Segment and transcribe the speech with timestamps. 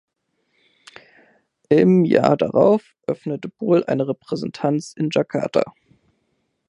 [1.69, 5.61] Im Jahr darauf öffnete BoI eine Repräsentanz in Jakarta.